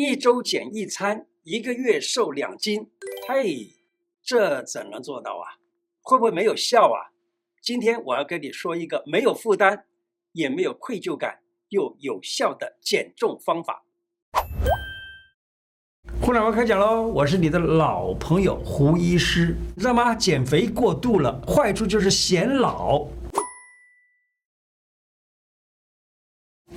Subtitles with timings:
[0.00, 2.90] 一周减一餐，一个月瘦两斤，
[3.28, 3.74] 嘿，
[4.22, 5.60] 这怎能做到啊？
[6.00, 7.12] 会不会没有效啊？
[7.60, 9.84] 今天我要跟你说一个没有负担，
[10.32, 13.84] 也没有愧疚感，又有效的减重方法。
[16.22, 17.06] 互联网开讲喽！
[17.06, 20.14] 我是你的老朋友胡医师，你知道吗？
[20.14, 23.06] 减肥过度了，坏处就是显老、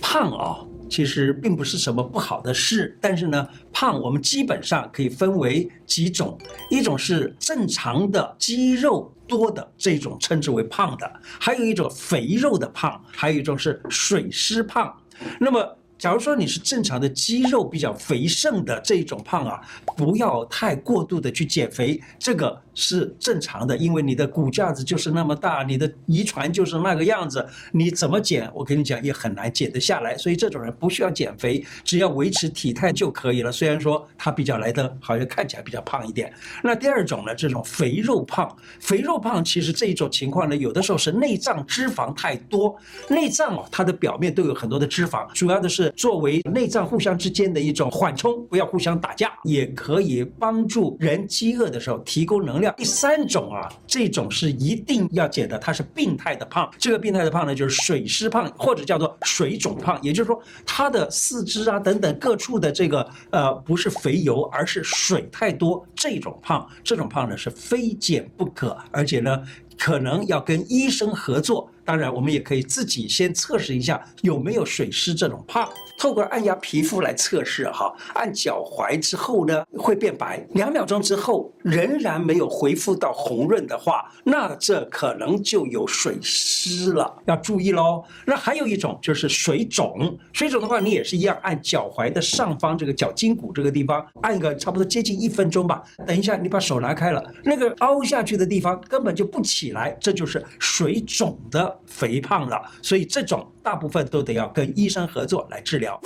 [0.00, 0.66] 胖啊。
[0.92, 6.36] 其实并不是什么不好的事，但是呢，胖我们基本上可以分为几种，
[6.68, 14.94] 一种是正常的肌肉多的这种称之为胖的，还有一种肥肉的胖，还有一种是水湿胖。
[15.40, 19.62] 那么，假如说你是正常的肌肉比较肥盛的这一种胖啊，
[19.96, 22.60] 不要太过度的去减肥，这个。
[22.74, 28.50] 是正常的，因为你的骨架子就是那么大，你的遗传就是那个样子，你怎么减？
[28.54, 30.16] 我跟你讲也很难减得下来。
[30.16, 33.52] 所以这种人不需要减肥，只要维持体态就可以了。
[33.52, 36.32] 虽然说他比较来的好像看起来比较胖一点。
[36.62, 42.74] 那第二种呢，这种肥肉胖，肥肉胖其实这一种情况呢，有的时候是内脏脂肪太多。
[43.08, 56.70] 内脏哦，它的表面都有很多的脂肪，主要的是作为内脏互相之间的一种缓冲，不要互相打架，也可以帮助人饥饿的时候提供能第三种啊，这种是一定要减的，它是病态的胖。
[56.78, 59.98] 这个病态的胖呢，就是水湿胖，或者叫做水肿胖。
[60.02, 65.86] 也就是说，它的四肢啊等等各处的这个呃，不是肥油，而是水太多。
[65.94, 69.42] 这种胖，这种胖呢是非减不可，而且呢，
[69.78, 71.68] 可能要跟医生合作。
[71.84, 75.68] 当然，我们也可以自己先测试一下有没有水湿这种怕。
[75.98, 88.04] 透过按压皮肤来测试哈，按脚踝之后呢会变白，两秒钟之后仍然没有恢复到红润的话，那这可能就有水湿了，要注意喽。
[88.24, 95.82] 那还有一种就是水肿，水肿的话你也是一样，按脚踝的上方这个脚筋骨这个地方按个差不多接近一分钟吧。
[96.06, 102.60] 等一下你把手拿开了，那个凹下去的地方根本就不起起来，这就是水肿的肥胖了。
[102.82, 106.00] 所以这种大部分都得要跟医生合作来治疗。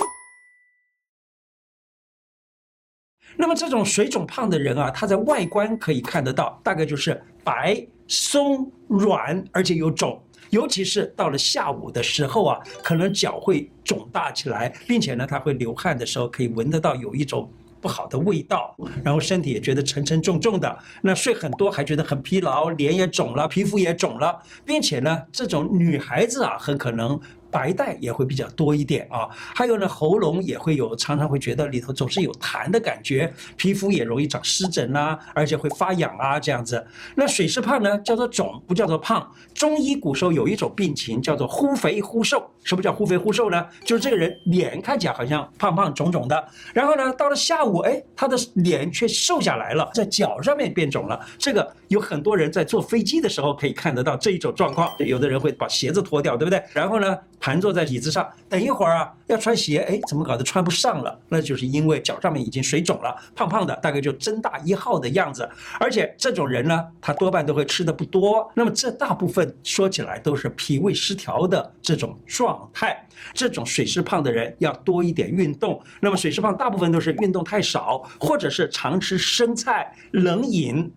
[3.39, 10.23] 那么这种水肿胖的人啊，他在外观可以看得到，大概就是白、松、软，而且有肿。
[10.51, 17.51] 尤其是到了下午的时候啊，可能脚会肿大起来，并且呢，他会流汗的时候可以闻得到有一种
[17.87, 20.77] 不好的味道，然后身体也觉得沉沉重重的。
[21.03, 27.21] 那睡很多还觉得很疲劳，脸也肿了，皮肤也肿了，并且呢，这种女孩子啊，很可能。
[27.51, 36.85] 白带也会比较多一点啊，还有呢，喉咙也会有，常常会觉得里头总是有痰的感觉，皮肤也容易长湿疹呐，而且会发痒啊这样子。
[37.15, 39.31] 那水湿胖呢，叫做肿，不叫做胖。
[39.55, 42.51] 中医古时候有一种病情叫做忽肥忽瘦。
[42.65, 43.65] 什么叫忽肥忽瘦呢？
[43.85, 51.19] 就是这个人脸看起来好像胖胖肿肿的，然后呢，到了下午，哎，他的脸却瘦下来了，在脚上面变肿了。
[51.39, 54.93] 这个有很多人在坐飞机的时候可以看得到这一种状况。
[54.99, 56.61] 有的人会把鞋子脱掉，对不对？
[56.73, 61.17] 然后呢，盘坐在椅子上，等一会儿啊，要穿鞋，哎，怎么搞得穿不上了？
[61.29, 65.49] 那就是因为脚上面已经水肿了，胖胖的，大概就增大一号的样子。
[65.79, 68.51] 而且这种人呢，他多半都会吃的不多。
[68.53, 73.01] 那么这大部分说起来都是脾胃失调的这种状态。
[73.33, 75.81] 这种水湿胖的人要多一点运动。
[76.01, 80.93] 那么水湿胖大部分都是运动太少，或者是常吃生菜、冷饮。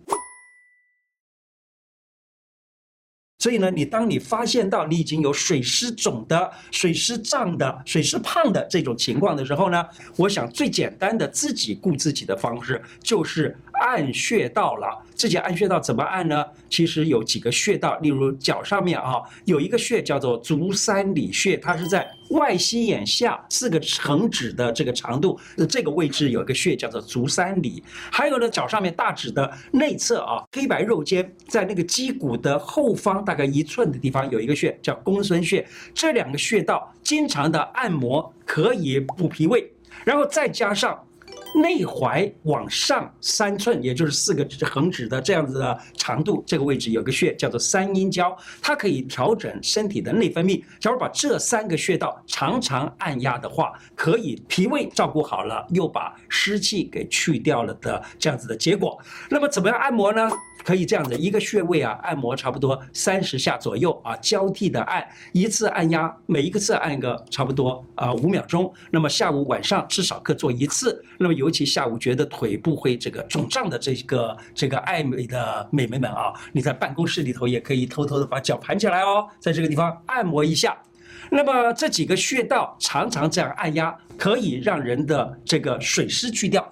[3.42, 9.82] 所以呢，你当你发现到你已经有水湿肿的、水湿胀的、水湿胖的这种情况的时候呢，
[10.18, 15.06] 我想最简单的自己顾自己的方式就是按穴道了。
[15.16, 16.46] 自己按穴道怎么按呢？
[16.70, 22.10] 其实有几个穴道，例如脚上面啊，有一个穴叫做足三里穴，它是在。
[22.30, 27.84] 外膝眼下四个横指的这个长度，这个位置有一个穴叫做足三里。
[28.12, 35.68] 还有呢，脚上面大指的内侧啊，黑白肉间，在那个肌骨的后方大概一寸的地方有一个穴叫公孙穴。
[35.92, 39.68] 这两个穴道经常的按摩可以补脾胃，
[40.06, 41.04] 然后再加上。
[41.56, 50.64] 内踝往上三寸，也就是四个指横指的这样子的长度，这个位置有个穴叫做三阴交，它可以调整身体的内分泌。
[50.80, 58.98] 假如把这三个穴道常常按压的话，可以脾胃照顾好了，又把湿气给去掉了的这样子的结果。
[59.30, 60.30] 那么怎么样按摩呢？
[60.62, 68.72] 可以这样子，一个穴位啊，按摩差不多三十下左右啊，交替的按，一次按压，每一个次按个差不多啊五秒钟。
[68.92, 71.02] 那么下午晚上至少各做一次。
[71.18, 80.78] 那么尤其下午觉得腿部会这个肿胀的这个这个爱美的美眉们啊，你在办公室里头也可以偷偷的把脚盘起来哦，在这个地方按摩一下。
[81.32, 86.70] 那么这几个穴道常常这样按压，可以让人的这个水湿去掉。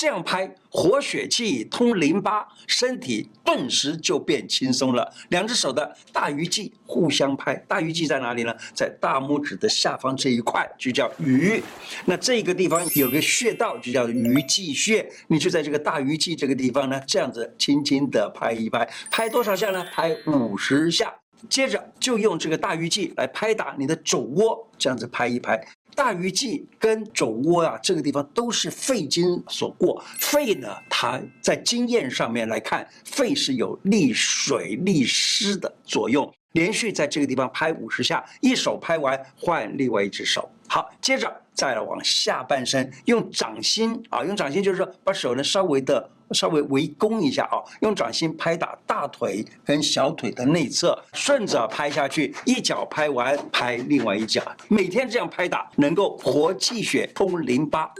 [0.00, 5.12] 这样拍，活血气，通淋巴，身体顿时就变轻松了。
[5.28, 8.54] 两只手的大鱼际互相拍，大鱼际在哪里呢？
[8.72, 11.62] 在大拇指的下方这一块，就叫鱼。
[12.06, 15.06] 那这个地方有个穴道，就叫鱼际穴。
[15.28, 19.84] 你就在这个大鱼际这个地方呢，这样子轻轻的拍一拍，拍多少下呢？
[19.92, 21.14] 拍五十下。
[21.50, 25.62] 接着就用这个大鱼际来拍打你的肘窝，这样子拍一拍。
[26.00, 30.02] 大鱼际跟肘窝啊，这个地方都是肺经所过。
[30.18, 36.32] 肺呢，它在经验上面来看，肺是有利水利湿的作用。
[36.52, 40.50] 连续在这个地方拍五十下，一手拍完换另外一只手。
[40.72, 46.08] 好，接着再往下半身，用掌心啊，用掌心就是说把手呢稍微的。
[46.32, 57.90] 稍微围攻一下啊，用掌心拍打大腿跟小腿的内侧，顺着拍下去，一脚拍完拍另外一脚，每天这样拍打，能够活气血、通淋巴。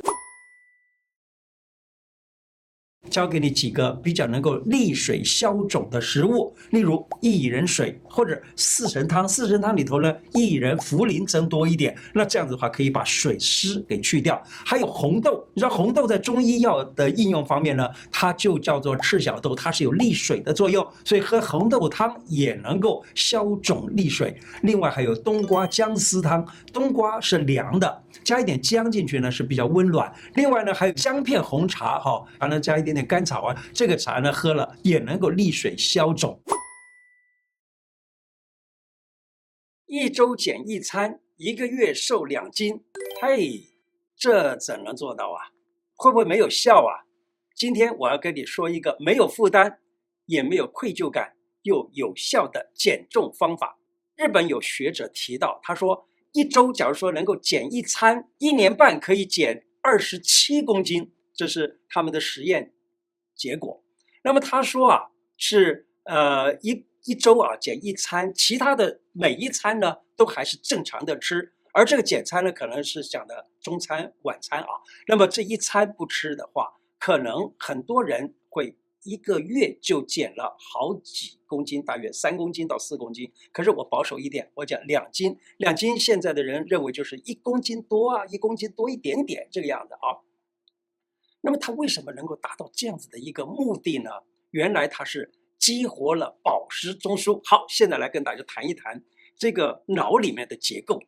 [3.10, 9.28] 教给你几个比较能够利水消肿的食物，例如薏仁水或者四神汤。
[9.28, 14.40] 四神汤里头呢，薏仁、茯苓增多一点，那这样子的话可以把水湿给去掉。
[14.46, 24.36] 还有红豆，你知道红豆在中医药的应用方面呢，它就叫做赤小豆，它是有利水的作用，所以喝红豆汤也能够消肿利水。
[24.62, 30.14] 另外还有冬瓜姜丝汤，冬瓜是凉的，加一点姜进去呢是比较温暖。
[30.34, 32.90] 另外呢还有姜片红茶哈，还能加一点。
[32.90, 36.42] 点甘草啊，这个茶呢喝了也能够利水消肿。
[39.86, 42.82] 一周减一餐，一个月瘦两斤，
[43.22, 43.62] 嘿，
[44.16, 45.54] 这怎能做到啊？
[45.94, 47.06] 会不会没有效啊？
[47.54, 49.78] 今天我要跟你说一个没有负担，
[50.26, 53.78] 也没有愧疚感，又有效的减重方法。
[54.16, 62.72] 日本有学者提到，他说一周假如说能够减一餐，一年半可以减二十七公斤，这是他们的实验。
[63.34, 63.82] 结果，
[64.22, 74.68] 那么他说啊，是呃一一周啊减一餐，其他的每一餐呢都还是正常的吃，而这个减餐呢可能是讲的中餐晚餐啊。
[75.06, 83.32] 那么这一餐不吃的话，可能很多人会一个月就减了好几公斤，大约三公斤到四公斤。
[83.52, 90.20] 可是我保守一点，我讲两斤，两斤现在的人认为就是一公斤多啊，一公斤多一点点这个样子啊。
[91.41, 94.11] 那么它为什么能够达到这样子的一个目的呢？
[94.50, 97.41] 原来它是激活了宝石中枢。
[97.44, 99.02] 好，现在来跟大家谈一谈
[99.37, 101.00] 这个脑里面的结构。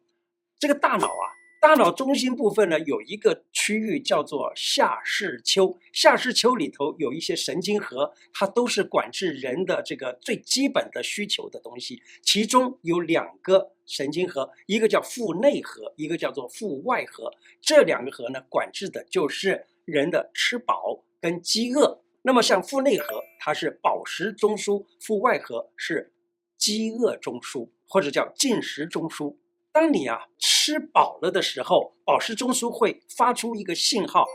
[0.59, 1.25] 这个大脑啊，
[1.63, 5.79] 大脑中心部分呢，有一个区域叫做下视丘。
[5.93, 12.03] 下视丘里头有一些神经核，它都是管制人的这个最基本的需求的东西。
[12.21, 17.31] 其中有两个神经核，一个叫腹内核，一个叫做腹外核。
[17.61, 19.65] 这两个核呢，管制的就是。
[19.85, 26.13] 人的吃饱跟饥饿，那么像腹内核，它是饱食中枢；腹外核是
[26.57, 29.35] 饥饿中枢，或者叫进食中枢。
[29.73, 34.27] 当你啊吃饱了的时候，饱食中枢会发出一个信号，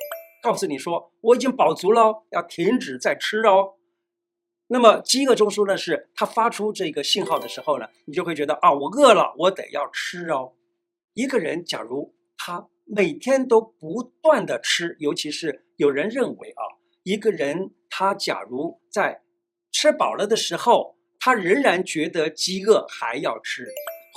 [0.41, 3.75] 告诉你说我已经饱足了，要停止再吃哦。
[4.67, 10.53] 那么饥饿中枢呢，是它发出这个信号的时候呢，你就会觉得啊，我饿了，我得要吃哦。
[11.13, 12.67] 一个人假如他。
[12.89, 16.63] 每天都不断的吃，尤其是有人认为啊，
[17.03, 19.21] 一个人他假如在
[19.73, 23.67] 吃饱了的时候，他仍然觉得饥饿还要吃，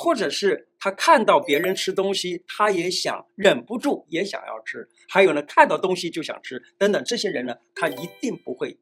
[0.03, 8.81] 或者是他看到别人吃东西，他也想忍不住也想要吃，还有呢，看到东西就想吃等等，这些人呢，他一定不会，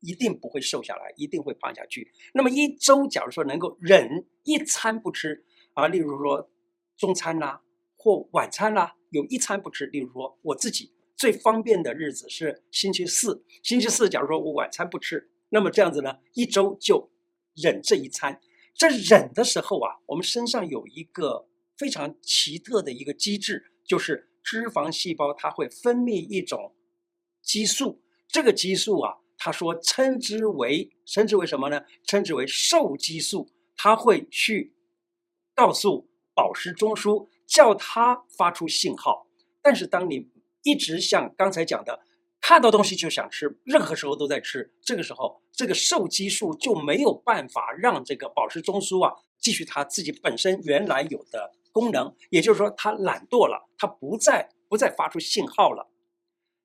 [0.00, 2.10] 一定不会瘦下来，一定会胖下去。
[2.32, 5.44] 那么一周，假如说能够忍一餐不吃
[5.74, 6.50] 啊，例如说
[6.96, 7.60] 中餐啦、
[7.94, 13.44] 或晚餐啦、有一餐不吃，例如说我自己最方便的日子是星期四。
[13.62, 17.10] 星期四，假如说我晚餐不吃，那么这样子呢，一周就
[17.54, 18.40] 忍这一餐。
[18.76, 26.74] 这忍的时候啊，我们身上有一个非常奇特的一个机制，就是脂肪细胞它会分泌一种
[27.42, 28.02] 激素。
[28.28, 31.82] 这个激素啊，他说称之为称之为什么呢？
[32.04, 33.48] 称之为瘦激素。
[33.76, 34.74] 它会去
[35.54, 37.28] 告诉饱食中枢。
[37.46, 39.28] 叫它发出信号，
[39.62, 40.28] 但是当你
[40.64, 42.00] 一直像刚才讲的，
[42.48, 55.90] 看到东西就想吃，任何时候都在吃，这个时候这个瘦激素就没有办法让这个饱食中枢啊继续它自己本身原来有的功能，也就是说它懒惰了，它不再不再发出信号了。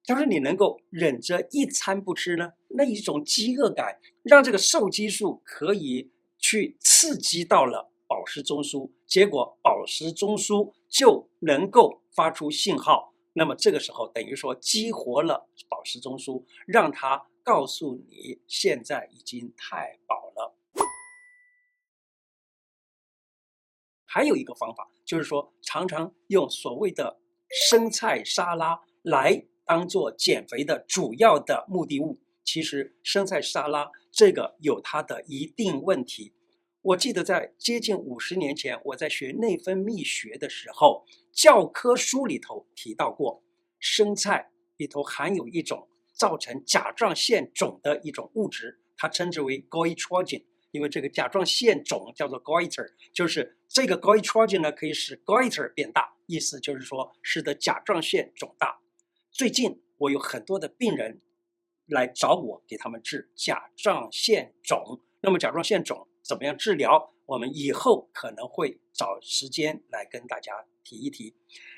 [0.03, 13.10] 假如你能够忍着一餐不吃呢，那一种饥饿感让这个瘦激素可以去刺激到了宝石中枢，结果宝石中枢就能够发出信号。
[13.33, 20.55] 那么这个时候等于说激活了宝石中枢，让它告诉你现在已经太饱了。
[24.05, 27.21] 还有一个方法就是说，常常用所谓的
[27.69, 32.19] 生菜沙拉来当做减肥的主要的目的物。
[32.43, 36.33] 其实生菜沙拉这个有它的一定问题。
[36.83, 43.43] 我记得在接近五十年前，我在学内分泌学的时候，教科书里头提到过，
[43.79, 50.43] 生菜里头含有一种造成甲状腺肿的一种物质，它称之为 goitrogen。
[50.71, 58.79] 因为这个甲状腺肿叫做 goiter，就是这个 goitrogen 呢可以使 goiter 变大，意思就是说使得甲状腺肿大。
[59.31, 61.21] 最近我有很多的病人
[61.85, 65.01] 来找我，给他们治甲状腺肿。
[65.21, 67.13] 那么甲状腺肿怎么样治疗？
[67.25, 70.51] 我们以后可能会找时间来跟大家
[70.83, 71.33] 提一提。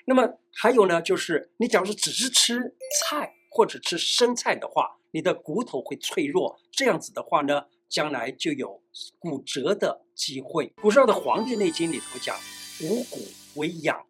[0.06, 6.60] 那么还有呢，就是你假如说只是吃菜或者吃生菜的话，你的骨头会脆弱。
[6.72, 8.82] 这样子的话呢，将来就有
[9.20, 10.74] 骨折的机会。
[10.82, 12.36] 古时候的《黄帝内经》里头讲：
[12.82, 13.20] 五谷
[13.56, 14.06] 为养，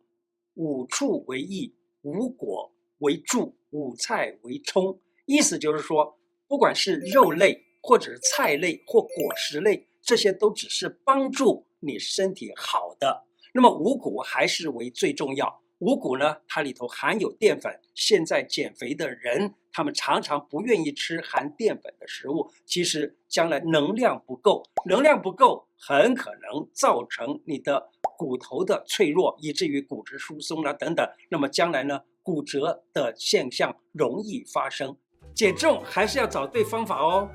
[0.53, 4.97] 五畜为益，五果为助，五菜为充。
[5.25, 13.23] 意思就是说，不管是肉类，或者是菜类或果实类，这些都只是帮助你身体好的。
[13.53, 15.61] 那么五谷还是为最重要。
[15.79, 17.79] 五谷呢，它里头含有淀粉。
[17.93, 22.49] 现在减肥的人，他们常常不愿意吃含淀粉的食物。
[22.65, 31.05] 其实将来能量不够，能量不够，很可能造成你的骨头的脆弱，以至于骨质疏松了等等。
[31.29, 34.95] 那么将来呢，骨折的现象容易发生。
[35.35, 37.29] 减重还是要找对方法哦，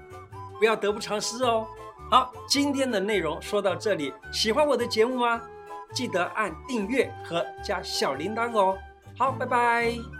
[0.58, 1.66] 不要得不偿失哦。
[2.10, 5.42] 好，今天的内容说到这里，喜欢我的节目吗？
[5.92, 8.78] 记得按订阅和加小铃铛哦。
[9.16, 10.17] 好，拜拜。